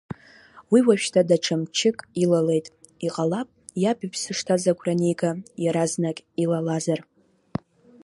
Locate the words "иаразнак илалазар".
5.63-6.99